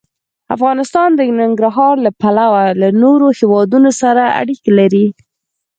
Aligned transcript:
افغانستان 0.55 1.09
د 1.15 1.19
ننګرهار 1.39 1.95
له 2.05 2.11
پلوه 2.21 2.63
له 2.81 2.87
نورو 3.03 3.27
هېوادونو 3.39 3.89
سره 4.01 4.23
اړیکې 4.41 4.71
لري. 4.79 5.05